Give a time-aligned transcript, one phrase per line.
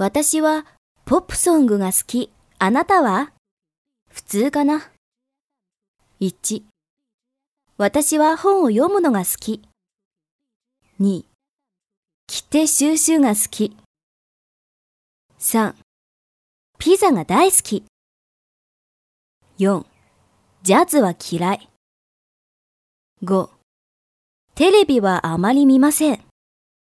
[0.00, 0.64] 私は
[1.06, 2.30] ポップソングが好き。
[2.60, 3.32] あなたは？
[4.08, 4.92] 普通かな
[6.20, 6.62] ？1、
[7.78, 9.60] 私は本を読むのが好き。
[11.00, 11.24] 2、
[12.28, 13.76] 着て収集が好き。
[15.40, 15.74] 3、
[16.78, 17.82] ピザが大好き。
[19.58, 19.84] 4、
[20.62, 21.68] ジャズは嫌い。
[23.24, 23.50] 5、
[24.54, 26.27] テレビはあまり見ません。